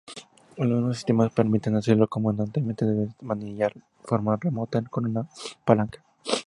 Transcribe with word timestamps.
Algunos 0.57 0.95
sistemas 0.95 1.31
permiten 1.31 1.75
hacerlo 1.75 2.07
cómodamente 2.07 2.63
desde 2.87 3.03
el 3.03 3.11
manillar 3.21 3.71
de 3.75 3.83
forma 4.03 4.35
remota 4.35 4.81
con 4.81 5.05
una 5.05 5.29
palanca. 5.63 6.03